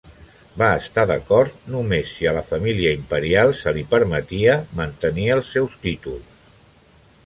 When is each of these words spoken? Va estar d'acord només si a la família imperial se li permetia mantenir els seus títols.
Va 0.61 0.69
estar 0.83 1.03
d'acord 1.11 1.67
només 1.73 2.15
si 2.15 2.29
a 2.31 2.35
la 2.39 2.43
família 2.49 2.95
imperial 3.01 3.55
se 3.63 3.77
li 3.79 3.87
permetia 3.95 4.59
mantenir 4.83 5.31
els 5.39 5.57
seus 5.59 5.81
títols. 5.87 6.47